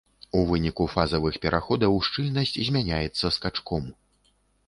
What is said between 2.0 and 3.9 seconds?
шчыльнасць змяняецца скачком.